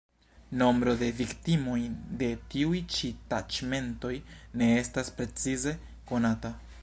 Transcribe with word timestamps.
Nombro 0.59 0.93
de 1.01 1.09
viktimoj 1.19 1.75
de 2.21 2.29
tiuj 2.53 2.81
ĉi 2.95 3.11
taĉmentoj 3.33 4.15
ne 4.61 4.71
estas 4.83 5.15
precize 5.19 5.75
konata. 6.13 6.55